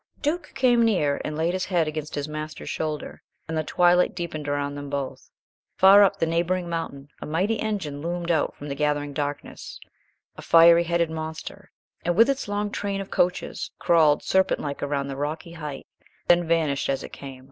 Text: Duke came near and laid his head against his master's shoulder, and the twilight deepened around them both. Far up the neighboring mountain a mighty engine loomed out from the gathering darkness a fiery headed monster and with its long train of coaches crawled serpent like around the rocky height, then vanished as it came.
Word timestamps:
Duke 0.23 0.53
came 0.55 0.83
near 0.83 1.21
and 1.23 1.37
laid 1.37 1.53
his 1.53 1.65
head 1.65 1.87
against 1.87 2.15
his 2.15 2.27
master's 2.27 2.71
shoulder, 2.71 3.21
and 3.47 3.55
the 3.55 3.63
twilight 3.63 4.15
deepened 4.15 4.47
around 4.47 4.73
them 4.73 4.89
both. 4.89 5.29
Far 5.77 6.03
up 6.03 6.17
the 6.17 6.25
neighboring 6.25 6.67
mountain 6.67 7.09
a 7.21 7.27
mighty 7.27 7.59
engine 7.59 8.01
loomed 8.01 8.31
out 8.31 8.55
from 8.55 8.67
the 8.67 8.73
gathering 8.73 9.13
darkness 9.13 9.79
a 10.35 10.41
fiery 10.41 10.85
headed 10.85 11.11
monster 11.11 11.69
and 12.03 12.15
with 12.15 12.31
its 12.31 12.47
long 12.47 12.71
train 12.71 12.99
of 12.99 13.11
coaches 13.11 13.69
crawled 13.77 14.23
serpent 14.23 14.59
like 14.59 14.81
around 14.81 15.07
the 15.07 15.15
rocky 15.15 15.51
height, 15.51 15.85
then 16.27 16.47
vanished 16.47 16.89
as 16.89 17.03
it 17.03 17.13
came. 17.13 17.39